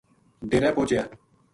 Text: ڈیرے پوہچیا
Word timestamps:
ڈیرے 0.49 0.69
پوہچیا 0.75 1.03